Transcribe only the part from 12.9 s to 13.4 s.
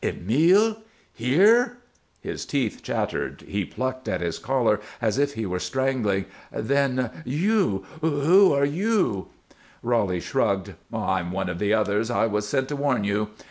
you."